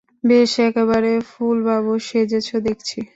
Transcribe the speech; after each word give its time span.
বেশ, 0.23 0.51
একেবারে 0.59 1.11
ফুলবাবু 1.29 1.93
সেজেছ 1.99 2.47
দেখছি। 2.67 2.99